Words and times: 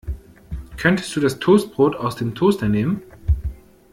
Könntest 0.77 1.15
du 1.15 1.19
das 1.19 1.37
Toastbrot 1.37 1.95
aus 1.95 2.15
dem 2.15 2.33
Toaster 2.33 2.67
nehmen. 2.67 3.03